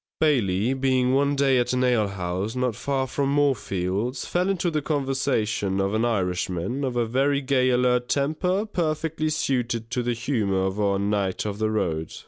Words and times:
Bailey 0.19 0.73
being 0.73 1.13
one 1.13 1.35
day 1.35 1.59
at 1.59 1.73
an 1.73 1.83
alehouse, 1.83 2.55
not 2.55 2.75
far 2.75 3.05
from 3.05 3.29
Moorfields, 3.35 4.25
fell 4.25 4.49
into 4.49 4.71
the 4.71 4.81
conversation 4.81 5.79
of 5.79 5.93
an 5.93 6.05
Irishman, 6.05 6.83
of 6.83 6.95
a 6.95 7.05
very 7.05 7.39
gay 7.39 7.69
alert 7.69 8.09
temper 8.09 8.65
perfectly 8.65 9.29
suited 9.29 9.91
to 9.91 10.01
the 10.01 10.13
humour 10.13 10.65
of 10.65 10.79
our 10.79 10.97
knight 10.97 11.45
of 11.45 11.59
the 11.59 11.69
road. 11.69 12.11